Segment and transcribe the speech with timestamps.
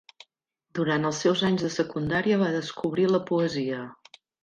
[0.79, 3.87] Durant els seus anys de secundària va descobrir la poesia.